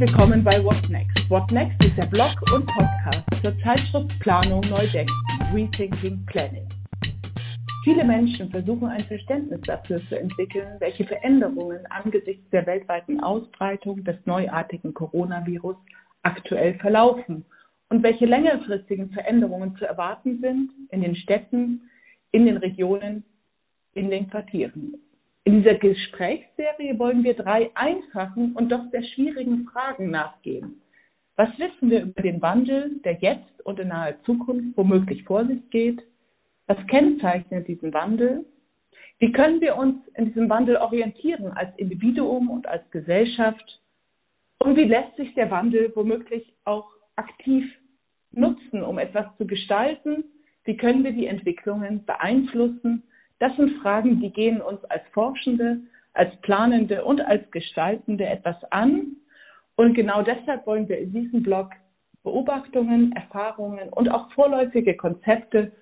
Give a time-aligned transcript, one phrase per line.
[0.00, 1.28] willkommen bei What Next.
[1.28, 5.12] What Next ist der Blog und Podcast zur Zeitschrift Planung Neudenken,
[5.52, 6.66] Rethinking Planning.
[7.84, 14.16] Viele Menschen versuchen ein Verständnis dafür zu entwickeln, welche Veränderungen angesichts der weltweiten Ausbreitung des
[14.24, 15.76] neuartigen Coronavirus
[16.22, 17.44] aktuell verlaufen
[17.90, 21.90] und welche längerfristigen Veränderungen zu erwarten sind in den Städten,
[22.32, 23.22] in den Regionen,
[23.92, 24.94] in den Quartieren.
[25.44, 30.82] In dieser Gesprächsserie wollen wir drei einfachen und doch sehr schwierigen Fragen nachgehen.
[31.36, 35.70] Was wissen wir über den Wandel, der jetzt und in naher Zukunft womöglich vor sich
[35.70, 36.02] geht?
[36.66, 38.44] Was kennzeichnet diesen Wandel?
[39.18, 43.80] Wie können wir uns in diesem Wandel orientieren als Individuum und als Gesellschaft?
[44.58, 47.64] Und wie lässt sich der Wandel womöglich auch aktiv
[48.32, 50.24] nutzen, um etwas zu gestalten?
[50.64, 53.02] Wie können wir die Entwicklungen beeinflussen?
[53.40, 55.80] Das sind Fragen, die gehen uns als Forschende,
[56.12, 59.16] als Planende und als Gestaltende etwas an.
[59.76, 61.70] Und genau deshalb wollen wir in diesem Blog
[62.22, 65.72] Beobachtungen, Erfahrungen und auch vorläufige Konzepte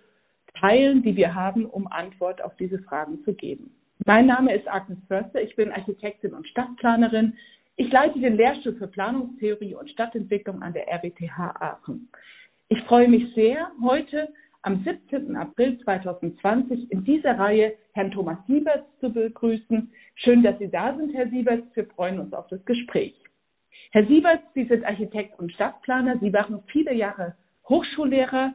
[0.55, 3.75] teilen, die wir haben, um Antwort auf diese Fragen zu geben.
[4.07, 7.37] Mein Name ist Agnes Förster, ich bin Architektin und Stadtplanerin.
[7.75, 12.09] Ich leite den Lehrstuhl für Planungstheorie und Stadtentwicklung an der RWTH Aachen.
[12.69, 14.29] Ich freue mich sehr, heute
[14.63, 15.37] am 17.
[15.37, 19.93] April 2020 in dieser Reihe Herrn Thomas Sieberts zu begrüßen.
[20.17, 21.75] Schön, dass Sie da sind, Herr Sieberts.
[21.75, 23.15] Wir freuen uns auf das Gespräch.
[23.93, 26.19] Herr Sieberts, Sie sind Architekt und Stadtplaner.
[26.19, 27.37] Sie waren viele Jahre
[27.69, 28.55] Hochschullehrer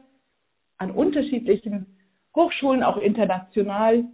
[0.78, 1.86] an unterschiedlichen
[2.36, 4.04] Hochschulen, auch international.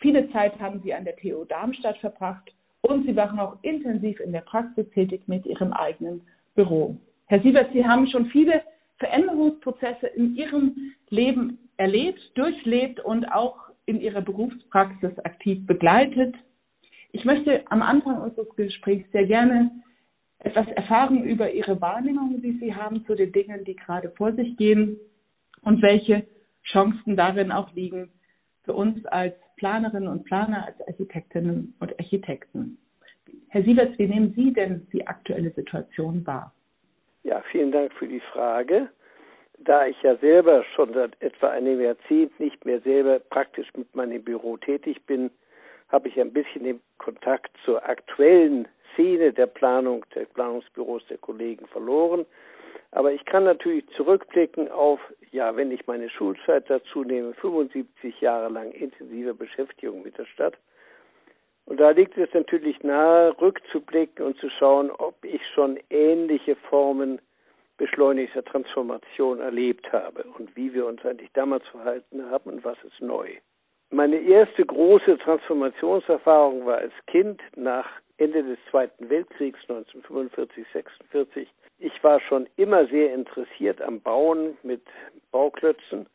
[0.00, 4.32] Viele Zeit haben Sie an der TU Darmstadt verbracht und Sie waren auch intensiv in
[4.32, 6.22] der Praxis tätig mit Ihrem eigenen
[6.54, 6.96] Büro.
[7.26, 8.62] Herr Sieberts, Sie haben schon viele
[8.98, 16.34] Veränderungsprozesse in ihrem Leben erlebt, durchlebt und auch in ihrer Berufspraxis aktiv begleitet.
[17.12, 19.70] Ich möchte am Anfang unseres Gesprächs sehr gerne
[20.38, 24.56] etwas erfahren über Ihre Wahrnehmung, die Sie haben zu den Dingen, die gerade vor sich
[24.56, 24.98] gehen
[25.62, 26.26] und welche
[26.64, 28.10] Chancen darin auch liegen
[28.64, 32.78] für uns als Planerinnen und Planer, als Architektinnen und Architekten.
[33.48, 36.52] Herr Sieverts, wie nehmen Sie denn die aktuelle Situation wahr?
[37.26, 38.88] Ja, vielen Dank für die Frage.
[39.58, 44.22] Da ich ja selber schon seit etwa einem Jahrzehnt nicht mehr selber praktisch mit meinem
[44.22, 45.32] Büro tätig bin,
[45.88, 51.66] habe ich ein bisschen den Kontakt zur aktuellen Szene der Planung, der Planungsbüros der Kollegen
[51.66, 52.24] verloren.
[52.92, 55.00] Aber ich kann natürlich zurückblicken auf,
[55.32, 60.56] ja, wenn ich meine Schulzeit dazu nehme, 75 Jahre lang intensive Beschäftigung mit der Stadt
[61.66, 67.20] und da liegt es natürlich nahe, rückzublicken und zu schauen, ob ich schon ähnliche Formen
[67.76, 73.00] beschleunigter Transformation erlebt habe und wie wir uns eigentlich damals verhalten haben und was ist
[73.00, 73.28] neu.
[73.90, 81.48] Meine erste große Transformationserfahrung war als Kind nach Ende des Zweiten Weltkriegs 1945, 46.
[81.78, 84.82] Ich war schon immer sehr interessiert am Bauen mit
[85.30, 86.06] Bauklötzen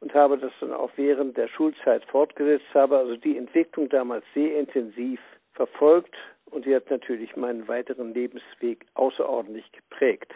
[0.00, 4.58] und habe das dann auch während der Schulzeit fortgesetzt, habe also die Entwicklung damals sehr
[4.58, 5.20] intensiv
[5.54, 6.14] verfolgt
[6.46, 10.32] und sie hat natürlich meinen weiteren Lebensweg außerordentlich geprägt.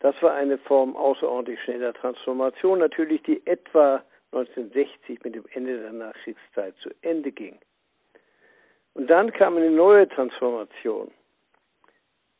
[0.00, 5.92] Das war eine Form außerordentlich schneller Transformation, natürlich die etwa 1960 mit dem Ende der
[5.92, 7.58] Nachkriegszeit zu Ende ging.
[8.94, 11.10] Und dann kam eine neue Transformation,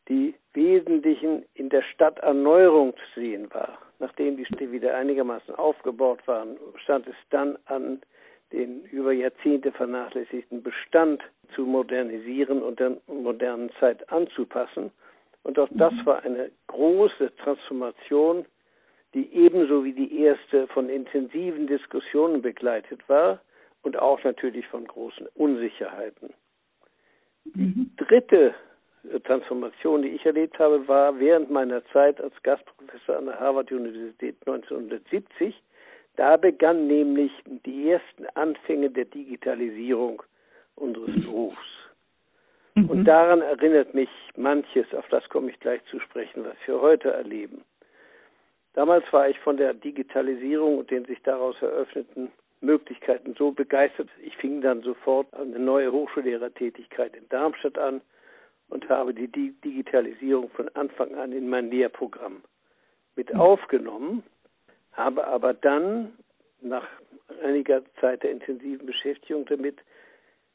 [0.09, 3.79] die Wesentlichen in der Stadterneuerung zu sehen war.
[4.03, 8.03] Nachdem die Städte wieder einigermaßen aufgebaut waren, stand es dann an,
[8.51, 11.23] den über Jahrzehnte vernachlässigten Bestand
[11.55, 14.91] zu modernisieren und der modernen Zeit anzupassen.
[15.45, 16.07] Und auch das mhm.
[16.07, 18.45] war eine große Transformation,
[19.15, 23.41] die ebenso wie die erste von intensiven Diskussionen begleitet war
[23.83, 26.35] und auch natürlich von großen Unsicherheiten.
[27.45, 27.93] Die mhm.
[27.99, 28.53] dritte
[29.25, 35.61] Transformation, die ich erlebt habe, war während meiner Zeit als Gastprofessor an der Harvard-Universität 1970.
[36.17, 37.33] Da begannen nämlich
[37.67, 40.23] die ersten Anfänge der Digitalisierung
[40.77, 41.59] unseres Berufs.
[42.75, 42.91] Mhm.
[42.91, 47.13] Und daran erinnert mich manches, auf das komme ich gleich zu sprechen, was wir heute
[47.13, 47.63] erleben.
[48.75, 54.09] Damals war ich von der Digitalisierung und den sich daraus eröffneten Möglichkeiten so begeistert.
[54.23, 58.01] Ich fing dann sofort eine neue Hochschullehrertätigkeit in Darmstadt an
[58.73, 62.43] und habe die Digitalisierung von Anfang an in mein Lehrprogramm
[63.17, 63.39] mit hm.
[63.39, 64.23] aufgenommen,
[64.93, 66.13] habe aber dann
[66.63, 66.89] nach
[67.43, 69.79] einiger Zeit der intensiven Beschäftigung damit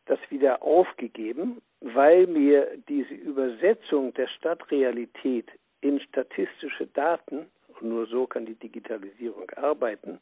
[0.06, 5.48] das wieder aufgegeben, weil mir diese Übersetzung der Stadtrealität
[5.82, 10.20] in statistische Daten, und nur so kann die Digitalisierung arbeiten,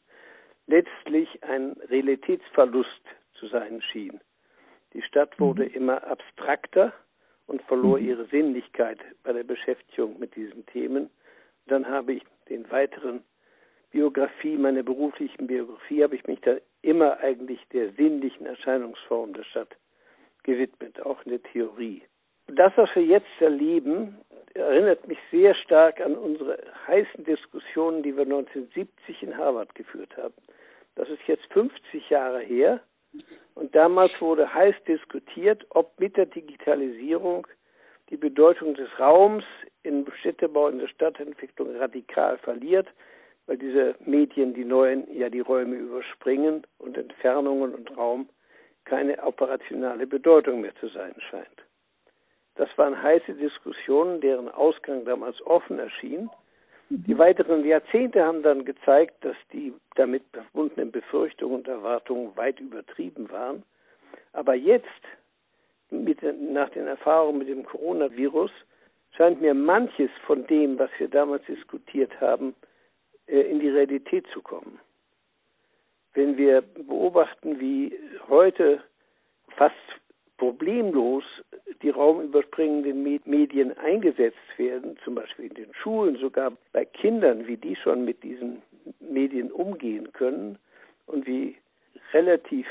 [0.66, 3.02] letztlich ein Realitätsverlust
[3.38, 4.20] zu sein schien.
[4.92, 5.74] Die Stadt wurde mhm.
[5.74, 6.92] immer abstrakter
[7.46, 11.10] und verlor ihre Sinnlichkeit bei der Beschäftigung mit diesen Themen.
[11.66, 13.22] Dann habe ich den weiteren
[13.90, 19.76] Biografie, meiner beruflichen Biografie, habe ich mich da immer eigentlich der sinnlichen Erscheinungsform der Stadt
[20.42, 22.02] gewidmet, auch in der Theorie.
[22.48, 24.18] Das, was wir jetzt erleben,
[24.54, 30.34] erinnert mich sehr stark an unsere heißen Diskussionen, die wir 1970 in Harvard geführt haben.
[30.94, 32.80] Das ist jetzt 50 Jahre her.
[33.56, 37.46] Und damals wurde heiß diskutiert, ob mit der Digitalisierung
[38.10, 39.44] die Bedeutung des Raums
[39.82, 42.86] im Städtebau, in der Stadtentwicklung radikal verliert,
[43.46, 48.28] weil diese Medien, die neuen, ja die Räume überspringen und Entfernungen und Raum
[48.84, 51.64] keine operationale Bedeutung mehr zu sein scheint.
[52.56, 56.28] Das waren heiße Diskussionen, deren Ausgang damals offen erschien.
[56.88, 63.28] Die weiteren Jahrzehnte haben dann gezeigt, dass die damit verbundenen Befürchtungen und Erwartungen weit übertrieben
[63.30, 63.64] waren.
[64.32, 64.86] Aber jetzt,
[65.90, 68.52] mit, nach den Erfahrungen mit dem Coronavirus,
[69.16, 72.54] scheint mir manches von dem, was wir damals diskutiert haben,
[73.26, 74.78] äh, in die Realität zu kommen.
[76.14, 77.98] Wenn wir beobachten, wie
[78.28, 78.82] heute
[79.56, 79.74] fast
[80.38, 81.24] problemlos
[81.82, 87.76] die raumüberspringenden Medien eingesetzt werden, zum Beispiel in den Schulen, sogar bei Kindern, wie die
[87.76, 88.62] schon mit diesen
[89.00, 90.58] Medien umgehen können
[91.06, 91.56] und wie
[92.12, 92.66] relativ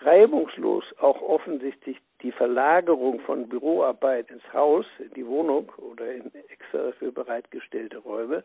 [0.00, 6.78] reibungslos auch offensichtlich die Verlagerung von Büroarbeit ins Haus, in die Wohnung oder in extra
[6.78, 8.44] dafür bereitgestellte Räume,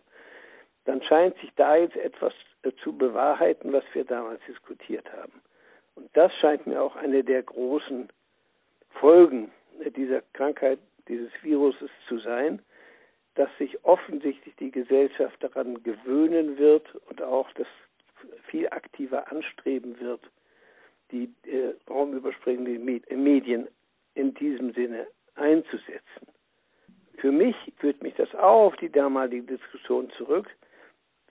[0.85, 2.33] dann scheint sich da jetzt etwas
[2.83, 5.41] zu bewahrheiten, was wir damals diskutiert haben.
[5.95, 8.09] Und das scheint mir auch eine der großen
[8.89, 9.51] Folgen
[9.95, 12.61] dieser Krankheit, dieses Viruses zu sein,
[13.35, 17.67] dass sich offensichtlich die Gesellschaft daran gewöhnen wird und auch das
[18.47, 20.21] viel aktiver anstreben wird,
[21.11, 23.67] die äh, raumüberspringenden Medien
[24.15, 26.27] in diesem Sinne einzusetzen.
[27.17, 30.47] Für mich führt mich das auch auf die damalige Diskussion zurück,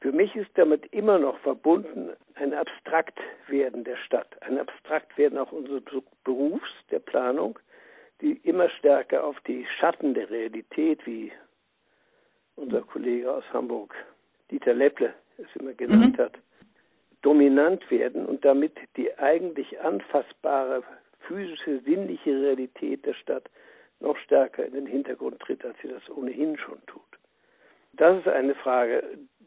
[0.00, 5.82] für mich ist damit immer noch verbunden ein Abstraktwerden der Stadt, ein Abstraktwerden auch unseres
[6.24, 7.58] Berufs, der Planung,
[8.20, 11.32] die immer stärker auf die Schatten der Realität, wie
[12.56, 13.94] unser Kollege aus Hamburg,
[14.50, 16.22] Dieter Lepple, es immer genannt mhm.
[16.22, 16.38] hat,
[17.22, 20.82] dominant werden und damit die eigentlich anfassbare
[21.20, 23.50] physische, sinnliche Realität der Stadt
[24.00, 27.02] noch stärker in den Hintergrund tritt, als sie das ohnehin schon tut.
[27.92, 29.02] Das ist eine Frage,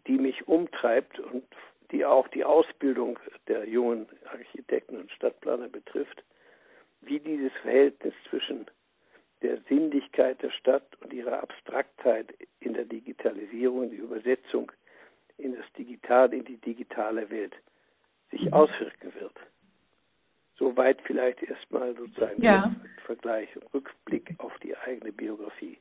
[0.08, 1.44] die mich umtreibt und
[1.92, 6.24] die auch die Ausbildung der jungen Architekten und Stadtplaner betrifft,
[7.02, 8.66] wie dieses Verhältnis zwischen
[9.42, 14.72] der Sinnlichkeit der Stadt und ihrer Abstraktheit in der Digitalisierung, in die Übersetzung
[15.38, 17.56] in das Digitale, in die digitale Welt
[18.30, 18.54] sich mhm.
[18.54, 19.34] auswirken wird.
[20.58, 22.76] Soweit vielleicht erstmal sozusagen ja.
[23.06, 25.80] Vergleich und Rückblick auf die eigene Biografie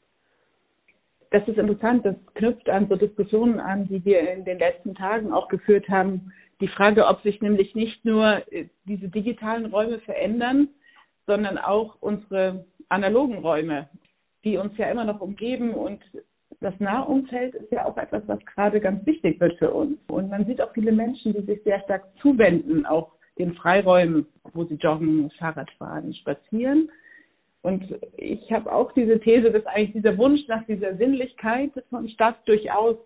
[1.31, 5.33] das ist interessant, das knüpft an so Diskussionen an, die wir in den letzten Tagen
[5.33, 6.33] auch geführt haben.
[6.61, 10.69] Die Frage, ob sich nämlich nicht nur äh, diese digitalen Räume verändern,
[11.27, 13.89] sondern auch unsere analogen Räume,
[14.45, 16.01] die uns ja immer noch umgeben und
[16.61, 19.99] das Nahumfeld ist ja auch etwas, was gerade ganz wichtig wird für uns.
[20.09, 24.65] Und man sieht auch viele Menschen, die sich sehr stark zuwenden, auch den Freiräumen, wo
[24.65, 26.91] sie joggen, Fahrrad fahren, spazieren.
[27.63, 27.85] Und
[28.17, 32.97] ich habe auch diese These, dass eigentlich dieser Wunsch nach dieser Sinnlichkeit von Stadt durchaus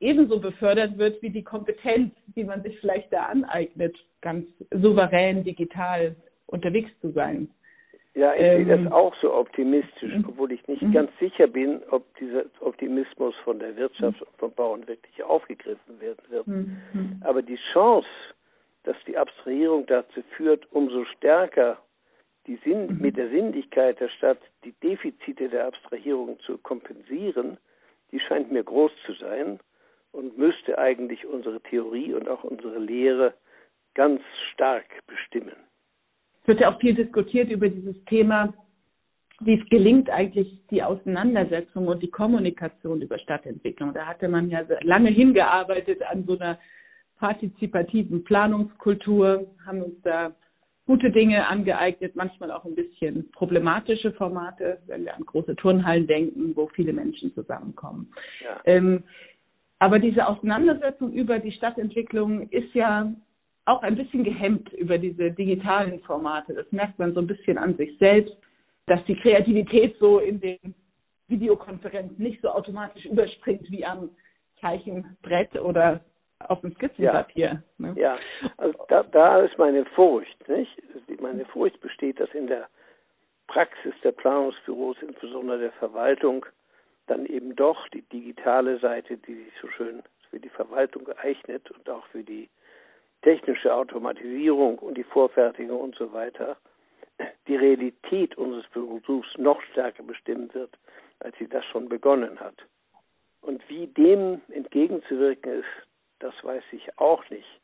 [0.00, 6.16] ebenso befördert wird wie die Kompetenz, die man sich vielleicht da aneignet, ganz souverän digital
[6.46, 7.48] unterwegs zu sein.
[8.14, 10.24] Ja, ich ähm, sehe das auch so optimistisch, mhm.
[10.28, 10.92] obwohl ich nicht mhm.
[10.92, 16.24] ganz sicher bin, ob dieser Optimismus von der Wirtschaft und vom Bauern wirklich aufgegriffen werden
[16.28, 16.46] wird.
[16.46, 17.22] Mhm.
[17.22, 18.08] Aber die Chance,
[18.82, 21.78] dass die Abstrahierung dazu führt, umso stärker
[22.50, 23.00] die Sinn, mhm.
[23.00, 27.58] mit der Sinnlichkeit der Stadt die Defizite der Abstrahierung zu kompensieren,
[28.10, 29.60] die scheint mir groß zu sein
[30.10, 33.34] und müsste eigentlich unsere Theorie und auch unsere Lehre
[33.94, 34.20] ganz
[34.52, 35.54] stark bestimmen.
[36.42, 38.52] Es wird ja auch viel diskutiert über dieses Thema,
[39.42, 43.94] wie es gelingt eigentlich die Auseinandersetzung und die Kommunikation über Stadtentwicklung.
[43.94, 46.58] Da hatte man ja lange hingearbeitet an so einer
[47.18, 50.34] partizipativen Planungskultur, haben uns da
[50.90, 56.56] gute Dinge angeeignet, manchmal auch ein bisschen problematische Formate, wenn wir an große Turnhallen denken,
[56.56, 58.10] wo viele Menschen zusammenkommen.
[58.42, 58.60] Ja.
[58.64, 59.04] Ähm,
[59.78, 63.14] aber diese Auseinandersetzung über die Stadtentwicklung ist ja
[63.66, 66.54] auch ein bisschen gehemmt über diese digitalen Formate.
[66.54, 68.36] Das merkt man so ein bisschen an sich selbst,
[68.86, 70.74] dass die Kreativität so in den
[71.28, 74.10] Videokonferenzen nicht so automatisch überspringt wie am
[74.60, 76.00] Zeichenbrett oder
[76.48, 77.62] auf dem Skizzenpapier.
[77.78, 77.94] Ja, ne?
[77.96, 78.18] ja.
[78.56, 80.82] also da, da ist meine Furcht, nicht?
[81.20, 82.68] Meine Furcht besteht, dass in der
[83.46, 86.46] Praxis der Planungsbüros, insbesondere der Verwaltung,
[87.06, 91.88] dann eben doch die digitale Seite, die sich so schön für die Verwaltung geeignet und
[91.90, 92.48] auch für die
[93.22, 96.56] technische Automatisierung und die Vorfertigung und so weiter,
[97.48, 100.70] die Realität unseres Berufs noch stärker bestimmen wird,
[101.18, 102.54] als sie das schon begonnen hat.
[103.42, 105.89] Und wie dem entgegenzuwirken ist,
[106.20, 107.60] das weiß ich auch nicht.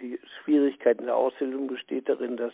[0.00, 2.52] Die Schwierigkeit in der Ausbildung besteht darin, dass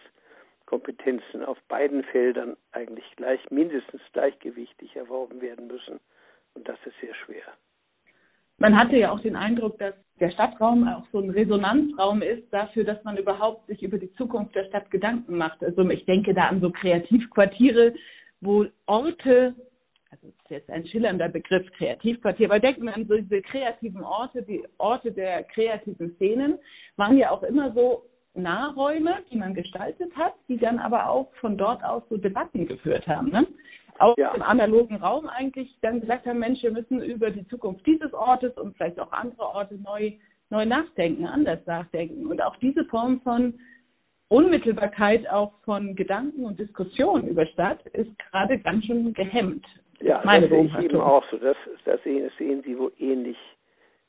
[0.66, 6.00] Kompetenzen auf beiden Feldern eigentlich gleich, mindestens gleichgewichtig erworben werden müssen.
[6.54, 7.44] Und das ist sehr schwer.
[8.58, 12.84] Man hatte ja auch den Eindruck, dass der Stadtraum auch so ein Resonanzraum ist dafür,
[12.84, 15.62] dass man überhaupt sich über die Zukunft der Stadt Gedanken macht.
[15.62, 17.94] Also ich denke da an so Kreativquartiere,
[18.40, 19.54] wo Orte,
[20.50, 25.12] jetzt ein schillernder Begriff Kreativquartier, aber denken wir an so diese kreativen Orte, die Orte
[25.12, 26.58] der kreativen Szenen,
[26.96, 31.56] waren ja auch immer so Nahräume, die man gestaltet hat, die dann aber auch von
[31.56, 33.30] dort aus so Debatten geführt haben.
[33.30, 33.46] Ne?
[33.98, 34.34] Auch ja.
[34.34, 38.52] im analogen Raum eigentlich dann gesagt haben, Mensch, wir müssen über die Zukunft dieses Ortes
[38.58, 40.12] und vielleicht auch andere Orte neu,
[40.50, 42.26] neu nachdenken, anders nachdenken.
[42.26, 43.54] Und auch diese Form von
[44.28, 49.64] Unmittelbarkeit auch von Gedanken und Diskussionen über Stadt ist gerade ganz schön gehemmt.
[50.00, 51.38] Ja, meine das sehe ich eben auch so.
[51.38, 53.38] Das, das sehen, das sehen Sie wohl ähnlich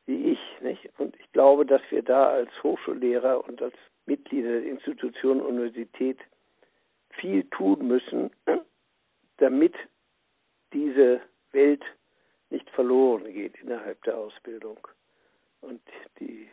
[0.05, 0.39] wie ich.
[0.61, 0.89] Nicht?
[0.97, 3.75] Und ich glaube, dass wir da als Hochschullehrer und als
[4.05, 6.19] Mitglieder der Institution Universität
[7.09, 8.31] viel tun müssen,
[9.37, 9.75] damit
[10.73, 11.83] diese Welt
[12.49, 14.77] nicht verloren geht innerhalb der Ausbildung
[15.61, 15.81] und
[16.19, 16.47] die,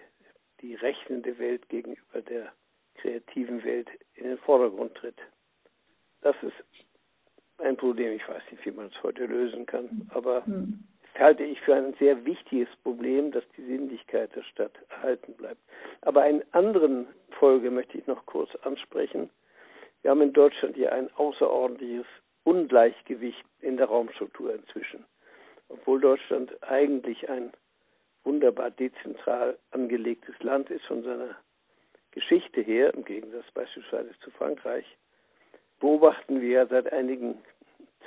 [0.61, 2.53] die rechnende Welt gegenüber der
[2.97, 5.19] kreativen Welt in den Vordergrund tritt.
[6.23, 6.85] Das ist
[7.65, 8.13] ein Problem.
[8.13, 10.85] Ich weiß nicht, wie man es heute lösen kann, aber hm
[11.19, 15.61] halte ich für ein sehr wichtiges Problem, dass die Sinnlichkeit der Stadt erhalten bleibt.
[16.03, 17.07] Aber eine andere
[17.39, 19.31] Folge möchte ich noch kurz ansprechen.
[20.03, 22.07] Wir haben in Deutschland hier ein außerordentliches
[22.45, 25.05] Ungleichgewicht in der Raumstruktur inzwischen.
[25.69, 27.53] Obwohl Deutschland eigentlich ein
[28.25, 31.37] wunderbar dezentral angelegtes Land ist von seiner
[32.11, 34.85] Geschichte her, im Gegensatz beispielsweise zu Frankreich,
[35.81, 37.39] beobachten wir seit einigen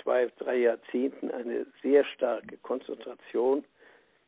[0.03, 3.63] zwei, drei Jahrzehnten eine sehr starke Konzentration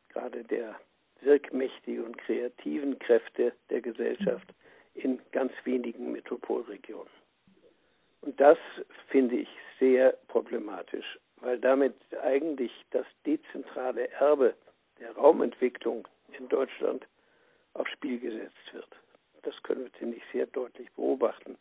[0.09, 0.75] gerade der
[1.21, 4.47] wirkmächtigen und kreativen Kräfte der Gesellschaft
[4.95, 7.11] in ganz wenigen Metropolregionen.
[8.21, 8.57] Und das
[9.07, 9.49] finde ich
[9.79, 14.53] sehr problematisch, weil damit eigentlich das dezentrale Erbe
[14.99, 16.07] der Raumentwicklung
[16.37, 17.05] in Deutschland
[17.73, 18.89] aufs Spiel gesetzt wird.
[19.43, 21.57] Das können wir, finde ich, sehr deutlich beobachten.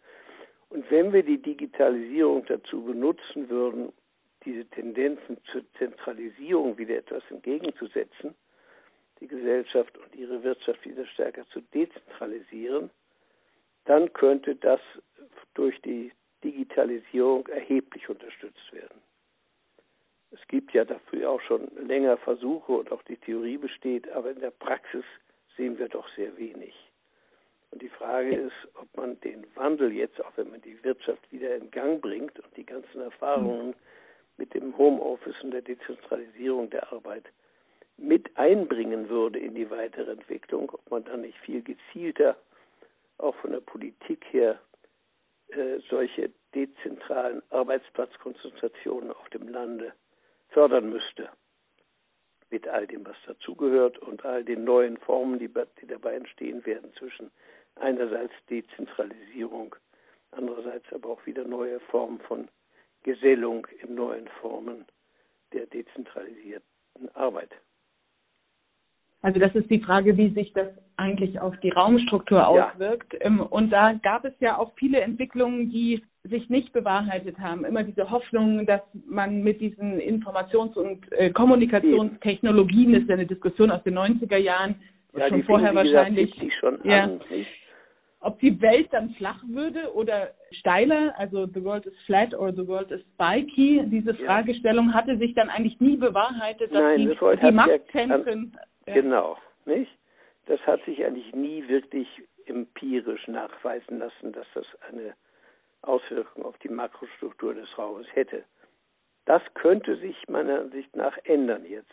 [0.71, 3.93] Und wenn wir die Digitalisierung dazu benutzen würden,
[4.45, 8.35] diese Tendenzen zur Zentralisierung wieder etwas entgegenzusetzen,
[9.21, 12.91] die Gesellschaft und ihre Wirtschaft wieder stärker zu dezentralisieren,
[13.85, 14.81] dann könnte das
[15.55, 16.13] durch die
[16.45, 19.01] Digitalisierung erheblich unterstützt werden.
[20.31, 24.41] Es gibt ja dafür auch schon länger Versuche und auch die Theorie besteht, aber in
[24.41, 25.05] der Praxis
[25.57, 26.75] sehen wir doch sehr wenig.
[27.71, 31.55] Und die Frage ist, ob man den Wandel jetzt, auch wenn man die Wirtschaft wieder
[31.57, 33.75] in Gang bringt und die ganzen Erfahrungen
[34.37, 37.25] mit dem Homeoffice und der Dezentralisierung der Arbeit
[37.99, 42.37] mit einbringen würde in die weitere Entwicklung, ob man dann nicht viel gezielter
[43.19, 44.61] auch von der Politik her
[45.49, 49.93] äh, solche dezentralen Arbeitsplatzkonzentrationen auf dem Lande
[50.51, 51.29] fördern müsste.
[52.51, 56.93] Mit all dem, was dazugehört und all den neuen Formen, die, die dabei entstehen werden
[56.95, 57.31] zwischen
[57.81, 59.75] einerseits Dezentralisierung,
[60.31, 62.49] andererseits aber auch wieder neue Formen von
[63.03, 64.85] Gesellung in neuen Formen
[65.53, 66.63] der dezentralisierten
[67.15, 67.51] Arbeit.
[69.21, 73.15] Also das ist die Frage, wie sich das eigentlich auf die Raumstruktur auswirkt.
[73.15, 73.21] Ja.
[73.23, 77.65] Ähm, und da gab es ja auch viele Entwicklungen, die sich nicht bewahrheitet haben.
[77.65, 83.27] Immer diese Hoffnung, dass man mit diesen Informations- und äh, Kommunikationstechnologien, das ist ja eine
[83.27, 84.77] Diskussion aus den 90er Jahren,
[85.17, 86.33] ja, schon vorher wahrscheinlich.
[86.33, 87.21] Gesagt, schon ja, an,
[88.21, 92.67] ob die Welt dann flach würde oder steiler, also the world is flat or the
[92.67, 97.41] world is spiky, diese Fragestellung hatte sich dann eigentlich nie bewahrheitet, dass Nein, die, das
[97.41, 98.57] die Machtzentren.
[98.87, 99.91] Ja, genau, nicht?
[100.47, 102.09] Das hat sich eigentlich nie wirklich
[102.47, 105.15] empirisch nachweisen lassen, dass das eine
[105.83, 108.45] Auswirkung auf die Makrostruktur des Raumes hätte.
[109.27, 111.93] Das könnte sich meiner Ansicht nach ändern jetzt.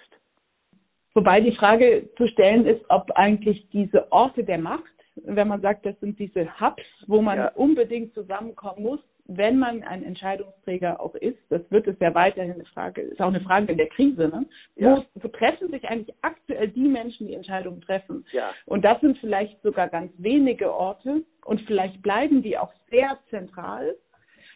[1.13, 5.85] Wobei die Frage zu stellen ist, ob eigentlich diese Orte der Macht wenn man sagt,
[5.85, 7.47] das sind diese Hubs, wo man ja.
[7.55, 12.65] unbedingt zusammenkommen muss, wenn man ein Entscheidungsträger auch ist, das wird es ja weiterhin eine
[12.65, 14.45] Frage, ist auch eine Frage in der Krise, ne?
[14.75, 14.97] Ja.
[14.97, 18.25] Wo, wo treffen sich eigentlich aktuell die Menschen, die Entscheidungen treffen?
[18.31, 18.51] Ja.
[18.65, 23.95] Und das sind vielleicht sogar ganz wenige Orte und vielleicht bleiben die auch sehr zentral,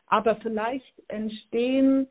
[0.08, 2.08] aber vielleicht entstehen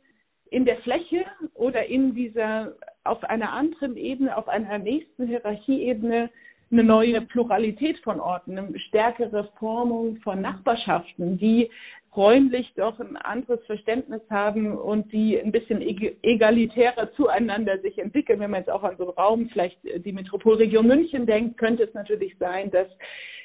[0.50, 2.74] in der Fläche oder in dieser,
[3.04, 6.30] auf einer anderen Ebene, auf einer nächsten Hierarchieebene
[6.70, 11.70] eine neue Pluralität von Orten, eine stärkere Formung von Nachbarschaften, die
[12.16, 18.40] räumlich doch ein anderes Verständnis haben und die ein bisschen egalitärer zueinander sich entwickeln.
[18.40, 21.94] Wenn man jetzt auch an so einen Raum, vielleicht die Metropolregion München denkt, könnte es
[21.94, 22.88] natürlich sein, dass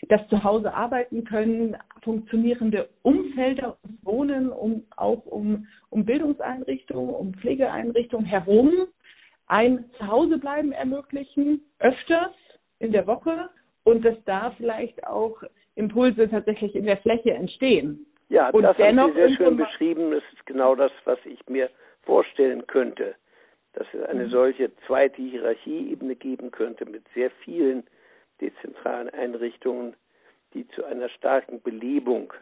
[0.10, 7.34] das zu Hause arbeiten können, funktionierende Umfelder ums Wohnen, um, auch um, um Bildungseinrichtungen, um
[7.36, 8.72] Pflegeeinrichtungen herum
[9.48, 12.32] ein Zuhausebleiben ermöglichen, öfters
[12.80, 13.50] in der Woche
[13.84, 15.42] und dass da vielleicht auch
[15.76, 18.06] Impulse tatsächlich in der Fläche entstehen.
[18.30, 20.12] Ja, und das dennoch haben Sie sehr schön beschrieben.
[20.12, 21.70] Das ist genau das, was ich mir
[22.04, 23.16] vorstellen könnte,
[23.74, 24.30] dass es eine mhm.
[24.30, 27.84] solche zweite Hierarchieebene geben könnte mit sehr vielen
[28.42, 29.96] dezentralen Einrichtungen,
[30.54, 32.34] die zu einer starken Belebung,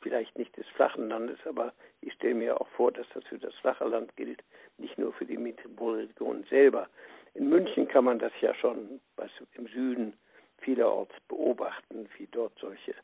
[0.00, 3.54] vielleicht nicht des flachen Landes, aber ich stelle mir auch vor, dass das für das
[3.56, 4.42] flache Land gilt,
[4.78, 6.88] nicht nur für die Metropolregion selber.
[7.34, 9.00] In München kann man das ja schon
[9.54, 10.14] im Süden
[10.58, 12.94] vielerorts beobachten, wie dort solche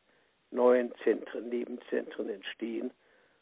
[0.50, 2.90] neuen Zentren, Nebenzentren entstehen,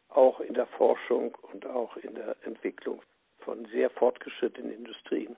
[0.09, 3.03] auch in der Forschung und auch in der Entwicklung
[3.41, 5.37] von sehr fortgeschrittenen Industrien.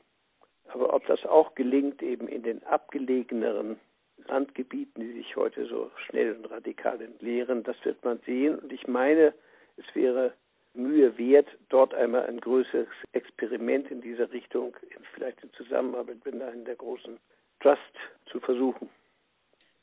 [0.69, 3.79] Aber ob das auch gelingt, eben in den abgelegeneren
[4.27, 8.59] Randgebieten, die sich heute so schnell und radikal entleeren, das wird man sehen.
[8.59, 9.33] Und ich meine,
[9.77, 10.33] es wäre
[10.77, 14.77] Mühe wert, dort einmal ein größeres Experiment in dieser Richtung,
[15.15, 17.19] vielleicht in Zusammenarbeit mit einem der großen
[17.61, 17.81] Trust
[18.27, 18.89] zu versuchen.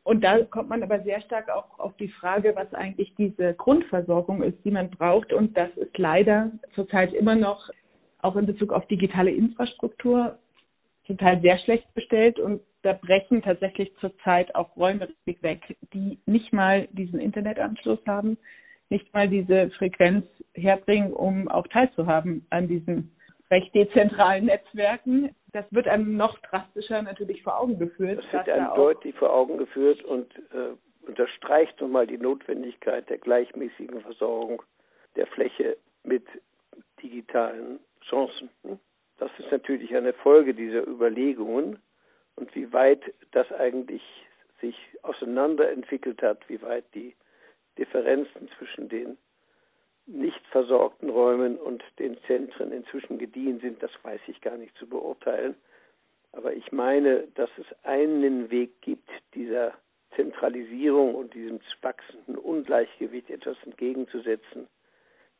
[0.03, 4.43] Und da kommt man aber sehr stark auch auf die Frage, was eigentlich diese Grundversorgung
[4.43, 5.31] ist, die man braucht.
[5.31, 7.69] Und das ist leider zurzeit immer noch
[8.21, 10.37] auch in Bezug auf digitale Infrastruktur
[11.05, 12.37] zum Teil sehr schlecht bestellt.
[12.37, 18.37] Und da brechen tatsächlich zurzeit auch Räume weg, die nicht mal diesen Internetanschluss haben,
[18.89, 23.15] nicht mal diese Frequenz herbringen, um auch teilzuhaben an diesen
[23.49, 25.35] recht dezentralen Netzwerken.
[25.51, 28.23] Das wird einem noch drastischer natürlich vor Augen geführt.
[28.23, 34.01] Das wird einem deutlich vor Augen geführt und äh, unterstreicht nochmal die Notwendigkeit der gleichmäßigen
[34.01, 34.63] Versorgung
[35.15, 36.25] der Fläche mit
[37.01, 38.49] digitalen Chancen.
[39.17, 41.79] Das ist natürlich eine Folge dieser Überlegungen
[42.35, 44.01] und wie weit das eigentlich
[44.61, 47.13] sich auseinanderentwickelt hat, wie weit die
[47.77, 49.17] Differenzen zwischen den
[50.05, 54.87] nicht versorgten Räumen und den Zentren inzwischen gediehen sind, das weiß ich gar nicht zu
[54.87, 55.55] beurteilen.
[56.33, 59.73] Aber ich meine, dass es einen Weg gibt, dieser
[60.15, 64.67] Zentralisierung und diesem wachsenden Ungleichgewicht etwas entgegenzusetzen,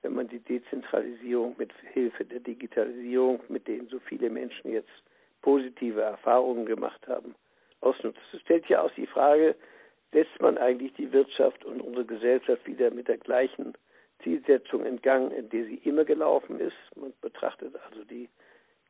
[0.01, 4.91] wenn man die Dezentralisierung mit Hilfe der Digitalisierung, mit denen so viele Menschen jetzt
[5.41, 7.35] positive Erfahrungen gemacht haben,
[7.81, 8.19] ausnutzt.
[8.33, 9.55] Es stellt ja auch die Frage,
[10.13, 13.73] setzt man eigentlich die Wirtschaft und unsere Gesellschaft wieder mit der gleichen
[14.23, 16.77] Zielsetzung in Gang, in der sie immer gelaufen ist.
[16.95, 18.29] Man betrachtet also die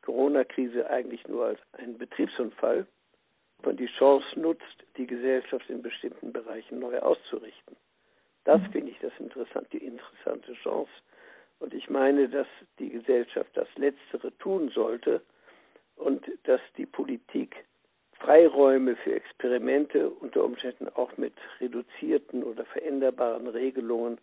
[0.02, 2.86] Corona-Krise eigentlich nur als einen Betriebsunfall.
[3.64, 7.76] Man die Chance nutzt, die Gesellschaft in bestimmten Bereichen neu auszurichten.
[8.44, 8.72] Das mhm.
[8.72, 10.90] finde ich das interessant, die interessante Chance.
[11.58, 12.46] Und ich meine, dass
[12.78, 15.22] die Gesellschaft das Letztere tun sollte
[15.96, 17.64] und dass die Politik
[18.24, 24.18] Freiräume für Experimente unter Umständen auch mit reduzierten oder veränderbaren Regelungen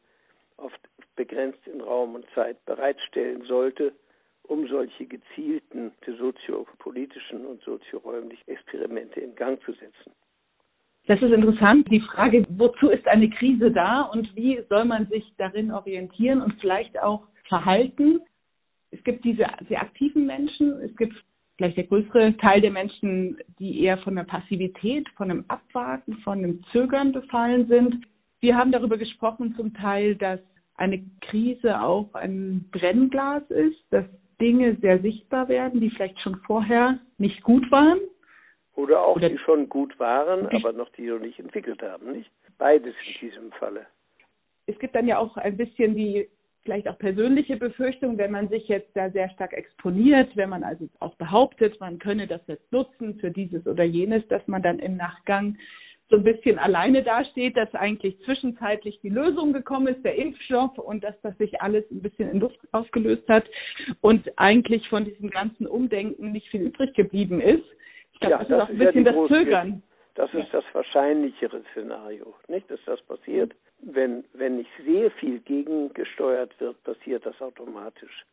[0.57, 0.79] oft
[1.15, 3.93] begrenzt in Raum und Zeit bereitstellen sollte,
[4.43, 10.11] um solche gezielten soziopolitischen und sozioräumlichen Experimente in Gang zu setzen.
[11.05, 11.87] Das ist interessant.
[11.91, 16.53] Die Frage, wozu ist eine Krise da und wie soll man sich darin orientieren und
[16.59, 18.21] vielleicht auch verhalten?
[18.89, 21.15] Es gibt diese sehr aktiven Menschen, es gibt
[21.57, 26.39] vielleicht der größere Teil der Menschen, die eher von der Passivität, von einem Abwarten, von
[26.39, 28.05] einem Zögern befallen sind.
[28.39, 30.39] Wir haben darüber gesprochen zum Teil, dass
[30.75, 34.05] eine Krise auch ein Brennglas ist, dass
[34.39, 37.99] Dinge sehr sichtbar werden, die vielleicht schon vorher nicht gut waren.
[38.75, 42.31] Oder auch Oder die schon gut waren, aber noch die noch nicht entwickelt haben, nicht?
[42.57, 43.85] Beides in diesem Falle.
[44.65, 46.27] Es gibt dann ja auch ein bisschen die
[46.63, 50.87] vielleicht auch persönliche Befürchtung, wenn man sich jetzt da sehr stark exponiert, wenn man also
[50.99, 54.97] auch behauptet, man könne das jetzt nutzen für dieses oder jenes, dass man dann im
[54.97, 55.57] Nachgang
[56.11, 61.03] so ein bisschen alleine dasteht, dass eigentlich zwischenzeitlich die Lösung gekommen ist, der Impfstoff und
[61.03, 63.45] dass das sich alles ein bisschen in Luft aufgelöst hat
[64.01, 67.63] und eigentlich von diesem ganzen Umdenken nicht viel übrig geblieben ist.
[68.13, 69.83] Ich glaube, ja, das, das, ist auch ein bisschen das Zögern.
[70.15, 73.53] Das ist das wahrscheinlichere Szenario, nicht, dass das passiert.
[73.79, 78.25] Wenn, wenn nicht sehr viel gegengesteuert wird, passiert das automatisch.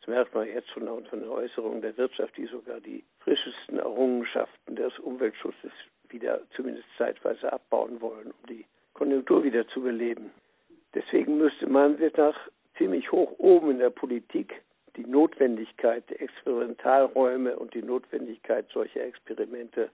[0.00, 4.76] Das merkt man jetzt schon von der Äußerung der Wirtschaft, die sogar die frischesten Errungenschaften
[4.76, 5.72] des Umweltschutzes
[6.08, 10.30] wieder zumindest zeitweise abbauen wollen, um die Konjunktur wieder zu beleben.
[10.94, 12.36] Deswegen müsste man sich nach
[12.76, 14.60] ziemlich hoch oben in der Politik
[14.96, 19.90] die Notwendigkeit der Experimentalräume und die Notwendigkeit solcher Experimente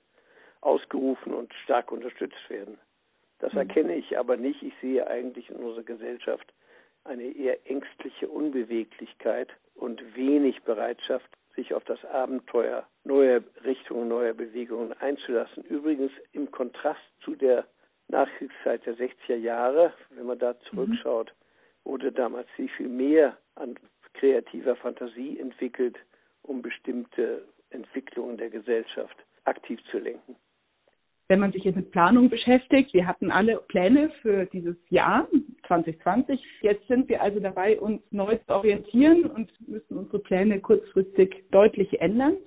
[0.61, 2.79] ausgerufen und stark unterstützt werden.
[3.39, 3.61] Das mhm.
[3.61, 4.63] erkenne ich aber nicht.
[4.63, 6.53] Ich sehe eigentlich in unserer Gesellschaft
[7.05, 14.93] eine eher ängstliche Unbeweglichkeit und wenig Bereitschaft, sich auf das Abenteuer neuer Richtungen, neuer Bewegungen
[15.01, 15.65] einzulassen.
[15.65, 17.67] Übrigens im Kontrast zu der
[18.09, 21.91] Nachkriegszeit der 60er Jahre, wenn man da zurückschaut, mhm.
[21.91, 23.77] wurde damals viel, viel mehr an
[24.15, 25.97] kreativer Fantasie entwickelt,
[26.43, 30.37] um bestimmte Entwicklungen der Gesellschaft aktiv zu lenken
[31.29, 35.29] wenn man sich jetzt mit Planung beschäftigt, wir hatten alle Pläne für dieses Jahr
[35.67, 36.41] 2020.
[36.63, 42.01] Jetzt sind wir also dabei, uns neu zu orientieren und müssen unsere Pläne kurzfristig deutlich
[42.01, 42.39] ändern.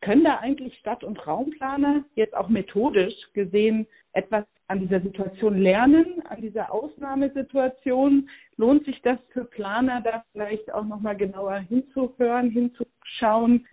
[0.00, 6.22] Können da eigentlich Stadt- und Raumplaner jetzt auch methodisch gesehen etwas an dieser Situation lernen,
[6.26, 8.30] an dieser Ausnahmesituation?
[8.56, 13.66] Lohnt sich das für Planer, da vielleicht auch nochmal genauer hinzuhören, hinzuschauen?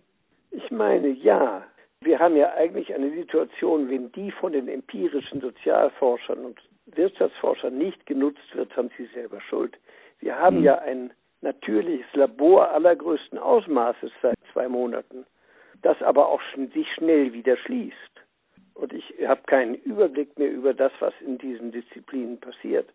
[0.52, 1.64] Ich meine, ja.
[2.08, 8.06] Wir haben ja eigentlich eine Situation, wenn die von den empirischen Sozialforschern und Wirtschaftsforschern nicht
[8.06, 9.78] genutzt wird, haben sie selber Schuld.
[10.22, 10.64] Wir haben mhm.
[10.64, 15.26] ja ein natürliches Labor allergrößten Ausmaßes seit zwei Monaten,
[15.82, 16.40] das aber auch
[16.74, 17.94] sich schnell wieder schließt.
[18.76, 22.88] Und ich habe keinen Überblick mehr über das, was in diesen Disziplinen passiert.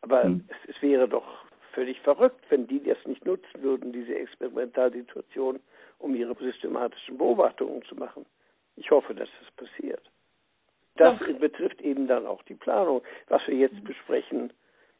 [0.00, 0.48] Aber mhm.
[0.48, 5.60] es, es, wäre doch völlig verrückt, wenn die das nicht nutzen würden, diese Experimentalsituation,
[5.98, 8.24] um ihre systematischen Beobachtungen zu machen.
[8.76, 10.02] Ich hoffe, dass das passiert.
[10.96, 11.38] Das Doch.
[11.38, 14.52] betrifft eben dann auch die Planung, was wir jetzt besprechen,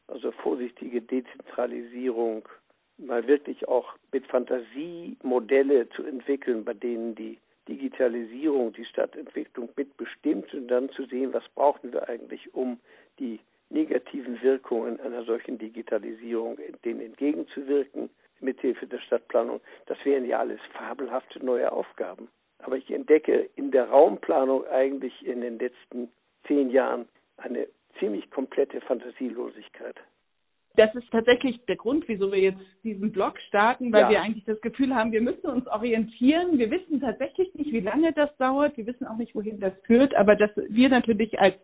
[0.09, 2.49] also vorsichtige Dezentralisierung,
[2.99, 10.53] mal wirklich auch mit Fantasie Modelle zu entwickeln, bei denen die Digitalisierung, die Stadtentwicklung mitbestimmt
[10.55, 12.79] und dann zu sehen, was brauchen wir eigentlich, um
[13.19, 18.11] die negativen Wirkungen einer solchen Digitalisierung denen entgegenzuwirken,
[18.41, 19.61] mithilfe der Stadtplanung.
[19.87, 22.29] Das wären ja alles fabelhafte neue Aufgaben.
[22.67, 26.11] Aber ich entdecke in der Raumplanung eigentlich in den letzten
[26.49, 27.69] zehn Jahren eine
[28.01, 29.95] ziemlich komplette Fantasielosigkeit.
[30.75, 34.11] Das ist tatsächlich der Grund, wieso wir jetzt diesen Blog starten, weil ja.
[34.11, 36.59] wir eigentlich das Gefühl haben, wir müssen uns orientieren.
[36.59, 38.77] Wir wissen tatsächlich nicht, wie lange das dauert.
[38.77, 40.17] Wir wissen auch nicht, wohin das führt.
[40.17, 41.55] Aber dass wir natürlich als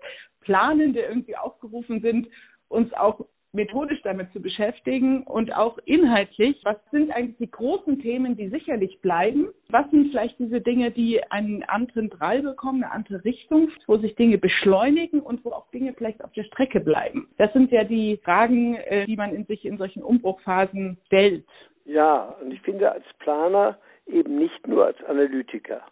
[0.41, 2.29] Planende irgendwie aufgerufen sind,
[2.69, 8.37] uns auch methodisch damit zu beschäftigen und auch inhaltlich, was sind eigentlich die großen Themen,
[8.37, 9.51] die sicherlich bleiben?
[9.69, 14.15] Was sind vielleicht diese Dinge, die einen anderen Drall bekommen, eine andere Richtung, wo sich
[14.17, 17.29] Dinge beschleunigen und wo auch Dinge vielleicht auf der Strecke bleiben?
[17.37, 21.45] Das sind ja die Fragen, äh, die man in sich in solchen Umbruchphasen stellt.
[21.85, 25.83] Ja, und ich finde als Planer eben nicht nur als Analytiker,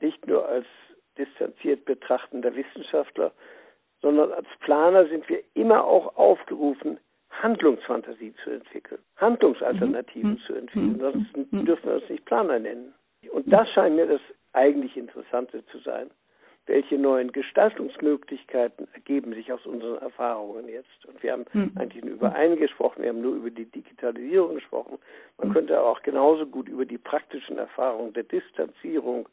[0.00, 0.66] nicht nur als
[1.18, 3.32] distanziert betrachtender Wissenschaftler,
[4.02, 6.98] sondern als Planer sind wir immer auch aufgerufen,
[7.30, 10.38] Handlungsfantasie zu entwickeln, Handlungsalternativen mhm.
[10.38, 10.92] zu entwickeln.
[10.92, 11.00] Mhm.
[11.00, 11.64] Sonst mhm.
[11.64, 12.92] dürfen wir uns nicht Planer nennen.
[13.32, 14.20] Und das scheint mir das
[14.52, 16.10] eigentlich Interessante zu sein.
[16.66, 21.06] Welche neuen Gestaltungsmöglichkeiten ergeben sich aus unseren Erfahrungen jetzt?
[21.06, 21.72] Und wir haben mhm.
[21.76, 24.98] eigentlich nur über eine gesprochen, wir haben nur über die Digitalisierung gesprochen.
[25.38, 25.52] Man mhm.
[25.52, 29.28] könnte auch genauso gut über die praktischen Erfahrungen der Distanzierung,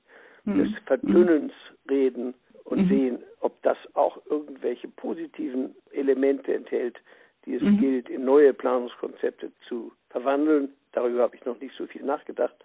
[0.47, 1.51] des Verdünnens
[1.89, 2.33] reden
[2.67, 2.89] und mhm.
[2.89, 6.97] sehen, ob das auch irgendwelche positiven Elemente enthält,
[7.45, 7.79] die es mhm.
[7.79, 10.69] gilt, in neue Planungskonzepte zu verwandeln.
[10.91, 12.55] Darüber habe ich noch nicht so viel nachgedacht.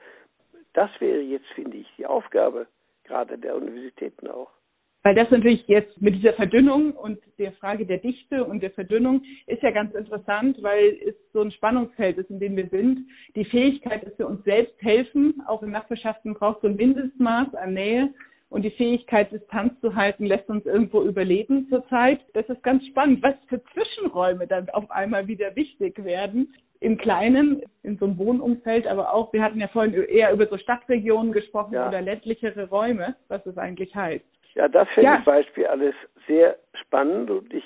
[0.72, 2.66] Das wäre jetzt, finde ich, die Aufgabe
[3.04, 4.50] gerade der Universitäten auch.
[5.04, 9.22] Weil das natürlich jetzt mit dieser Verdünnung und der Frage der Dichte und der Verdünnung
[9.46, 13.08] ist ja ganz interessant, weil es so ein Spannungsfeld ist, in dem wir sind.
[13.34, 17.74] Die Fähigkeit, dass wir uns selbst helfen, auch in Nachbarschaften braucht so ein Mindestmaß an
[17.74, 18.14] Nähe
[18.52, 22.20] und die Fähigkeit, Distanz zu halten, lässt uns irgendwo überleben zurzeit.
[22.34, 26.54] Das ist ganz spannend, was für Zwischenräume dann auf einmal wieder wichtig werden.
[26.78, 30.58] Im Kleinen, in so einem Wohnumfeld, aber auch, wir hatten ja vorhin eher über so
[30.58, 31.88] Stadtregionen gesprochen ja.
[31.88, 34.24] oder ländlichere Räume, was es eigentlich heißt.
[34.54, 35.18] Ja, das finde ja.
[35.20, 35.94] ich Beispiel alles
[36.26, 37.64] sehr spannend und ich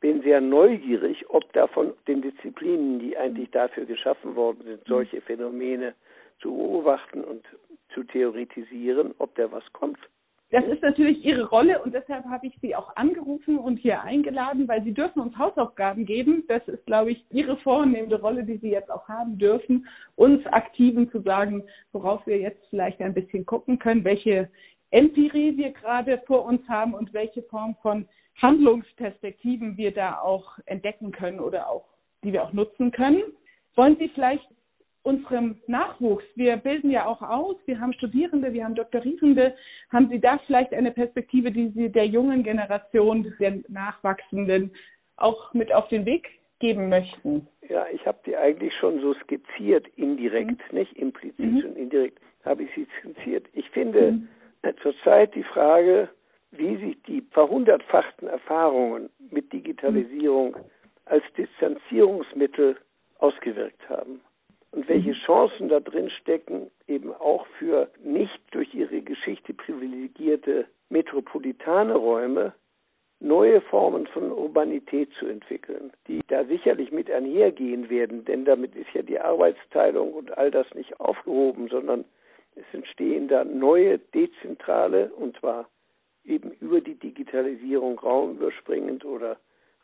[0.00, 5.20] bin sehr neugierig, ob da von den Disziplinen, die eigentlich dafür geschaffen worden sind, solche
[5.20, 5.94] Phänomene
[6.40, 7.44] zu beobachten und
[7.96, 9.98] zu theoretisieren, ob da was kommt.
[10.50, 14.68] Das ist natürlich Ihre Rolle und deshalb habe ich Sie auch angerufen und hier eingeladen,
[14.68, 16.44] weil Sie dürfen uns Hausaufgaben geben.
[16.46, 21.10] Das ist, glaube ich, Ihre vornehmende Rolle, die Sie jetzt auch haben dürfen, uns Aktiven
[21.10, 24.48] zu sagen, worauf wir jetzt vielleicht ein bisschen gucken können, welche
[24.90, 28.06] Empirie wir gerade vor uns haben und welche Form von
[28.40, 31.86] Handlungsperspektiven wir da auch entdecken können oder auch,
[32.22, 33.22] die wir auch nutzen können.
[33.74, 34.46] Wollen Sie vielleicht
[35.06, 39.54] unserem Nachwuchs, wir bilden ja auch aus, wir haben Studierende, wir haben Doktorierende,
[39.92, 44.72] haben Sie da vielleicht eine Perspektive, die Sie der jungen Generation, der Nachwachsenden
[45.16, 47.46] auch mit auf den Weg geben möchten?
[47.68, 50.78] Ja, ich habe die eigentlich schon so skizziert, indirekt, mhm.
[50.78, 51.60] nicht implizit, mhm.
[51.60, 53.46] sondern indirekt habe ich sie skizziert.
[53.52, 54.28] Ich finde mhm.
[54.82, 56.08] zurzeit die Frage,
[56.50, 60.64] wie sich die verhundertfachten Erfahrungen mit Digitalisierung mhm.
[61.04, 62.76] als Distanzierungsmittel
[63.18, 64.20] ausgewirkt haben
[64.76, 65.24] und welche mhm.
[65.24, 72.52] Chancen da drin stecken, eben auch für nicht durch ihre Geschichte privilegierte metropolitane Räume
[73.18, 78.92] neue Formen von Urbanität zu entwickeln, die da sicherlich mit einhergehen werden, denn damit ist
[78.92, 82.04] ja die Arbeitsteilung und all das nicht aufgehoben, sondern
[82.54, 85.70] es entstehen da neue dezentrale und zwar
[86.26, 89.38] eben über die Digitalisierung raumüberspringend oder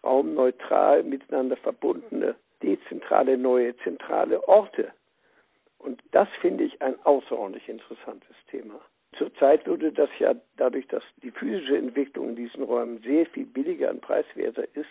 [0.05, 4.93] raumneutral miteinander verbundene dezentrale neue zentrale Orte.
[5.79, 8.81] Und das finde ich ein außerordentlich interessantes Thema.
[9.19, 13.91] Zurzeit würde das ja dadurch, dass die physische Entwicklung in diesen Räumen sehr viel billiger
[13.91, 14.87] und preiswerter ist,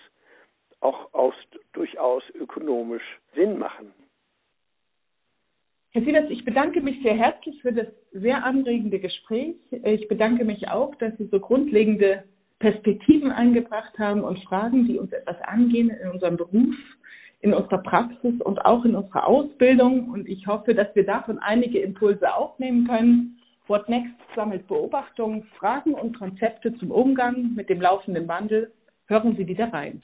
[0.79, 1.33] auch aus,
[1.73, 3.93] durchaus ökonomisch Sinn machen.
[5.93, 9.57] Herr Sievers, ich bedanke mich sehr herzlich für das sehr anregende Gespräch.
[9.71, 12.23] Ich bedanke mich auch, dass Sie so grundlegende
[12.59, 16.75] Perspektiven eingebracht haben und Fragen, die uns etwas angehen in unserem Beruf,
[17.41, 20.09] in unserer Praxis und auch in unserer Ausbildung.
[20.09, 23.37] Und ich hoffe, dass wir davon einige Impulse aufnehmen können
[23.71, 28.73] What Next sammelt Beobachtungen, Fragen und Konzepte zum Umgang mit dem laufenden Wandel.
[29.05, 30.01] Hören Sie wieder rein.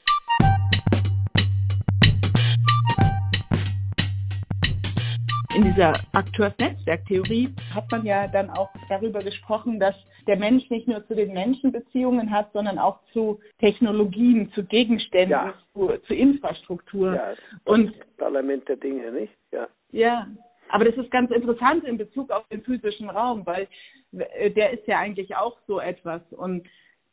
[5.54, 9.94] In dieser Akteursnetzwerktheorie hat man ja dann auch darüber gesprochen, dass
[10.28, 15.30] der Mensch nicht nur zu den Menschen Beziehungen hat, sondern auch zu Technologien, zu Gegenständen,
[15.30, 15.54] ja.
[15.72, 17.14] zu, zu, Infrastruktur.
[17.14, 19.32] Ja, und Parlament der Dinge, nicht?
[19.50, 19.66] Ja.
[19.90, 20.26] Ja,
[20.68, 23.68] aber das ist ganz interessant in Bezug auf den physischen Raum, weil
[24.12, 26.20] äh, der ist ja eigentlich auch so etwas.
[26.32, 26.66] Und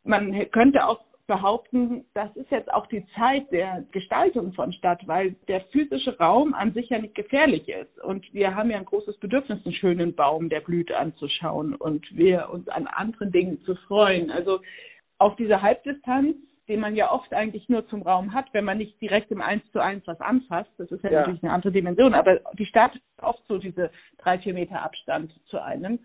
[0.03, 5.35] man könnte auch behaupten, das ist jetzt auch die Zeit der Gestaltung von Stadt, weil
[5.47, 7.99] der physische Raum an sich ja nicht gefährlich ist.
[8.03, 12.49] Und wir haben ja ein großes Bedürfnis, einen schönen Baum, der blüht, anzuschauen und wir
[12.51, 14.29] uns an anderen Dingen zu freuen.
[14.29, 14.59] Also
[15.17, 16.35] auf diese Halbdistanz
[16.67, 19.63] den man ja oft eigentlich nur zum Raum hat, wenn man nicht direkt im Eins
[19.71, 20.71] zu eins was anfasst.
[20.77, 21.19] Das ist ja, ja.
[21.19, 25.31] natürlich eine andere Dimension, aber die Stadt hat oft so diese drei, vier Meter Abstand
[25.45, 25.99] zu einem.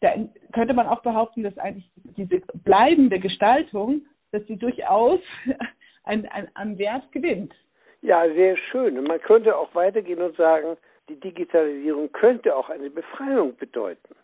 [0.00, 0.12] Da
[0.52, 5.20] könnte man auch behaupten, dass eigentlich diese bleibende Gestaltung, dass sie durchaus
[6.04, 7.54] ein, ein, an Wert gewinnt.
[8.00, 8.98] Ja, sehr schön.
[8.98, 10.76] Und man könnte auch weitergehen und sagen,
[11.08, 14.14] die Digitalisierung könnte auch eine Befreiung bedeuten.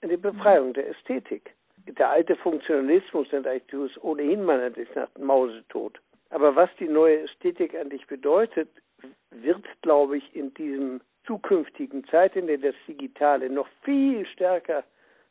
[0.00, 1.52] Eine Befreiung der Ästhetik
[1.96, 5.98] der alte Funktionalismus nennt eigentlich ohnehin mal ist nach Mausetod.
[6.30, 8.68] Aber was die neue Ästhetik eigentlich bedeutet,
[9.30, 14.84] wird, glaube ich, in diesem zukünftigen Zeit, in der das Digitale noch viel stärker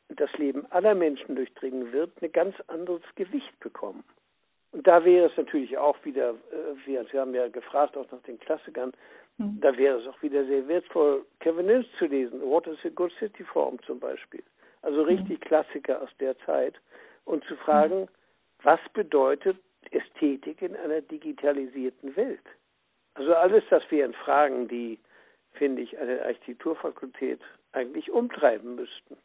[0.10, 4.04] das Leben aller Menschen durchdringen wird, ein ganz anderes Gewicht bekommen.
[4.72, 8.39] Und da wäre es natürlich auch wieder, äh, Sie haben ja gefragt auch nach den
[8.39, 8.93] Klassikern,
[9.38, 9.60] mhm.
[9.62, 13.12] da wäre es auch wieder sehr wertvoll, Kevin Mills zu lesen, What is a Good
[13.20, 14.43] City Form zum Beispiel
[14.82, 16.76] also richtig Klassiker aus der Zeit,
[17.26, 18.08] und zu fragen,
[18.63, 19.58] was bedeutet
[19.91, 22.46] Ästhetik in einer digitalisierten Welt?
[23.15, 24.98] Also alles das wären Fragen, die,
[25.52, 27.41] finde ich, eine Architekturfakultät
[27.74, 29.17] eigentlich umtreiben müssten.